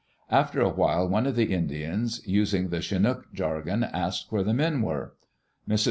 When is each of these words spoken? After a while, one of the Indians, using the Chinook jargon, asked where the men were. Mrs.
After 0.31 0.61
a 0.61 0.69
while, 0.69 1.07
one 1.07 1.27
of 1.27 1.35
the 1.35 1.53
Indians, 1.53 2.25
using 2.25 2.69
the 2.69 2.81
Chinook 2.81 3.31
jargon, 3.33 3.83
asked 3.83 4.31
where 4.31 4.43
the 4.43 4.51
men 4.51 4.81
were. 4.81 5.13
Mrs. 5.69 5.79